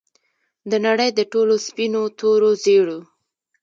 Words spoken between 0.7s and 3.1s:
نړۍ د ټولو سپینو، تورو، زیړو